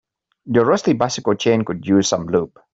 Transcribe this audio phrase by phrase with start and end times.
[0.45, 2.57] Your rusty bicycle chain could use some lube.